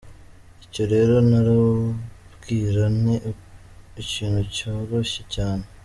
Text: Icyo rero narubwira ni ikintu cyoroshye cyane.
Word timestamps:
Icyo 0.65 0.83
rero 0.93 1.15
narubwira 1.29 2.83
ni 3.01 3.15
ikintu 4.01 4.39
cyoroshye 4.55 5.21
cyane. 5.35 5.63